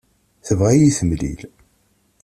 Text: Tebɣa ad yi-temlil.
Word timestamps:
Tebɣa 0.45 0.67
ad 0.71 0.77
yi-temlil. 0.81 1.41